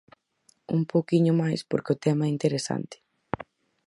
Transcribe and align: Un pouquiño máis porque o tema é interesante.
Un 0.75 0.81
pouquiño 0.91 1.33
máis 1.41 1.61
porque 1.69 1.93
o 1.95 2.01
tema 2.05 2.23
é 2.27 2.33
interesante. 2.35 2.97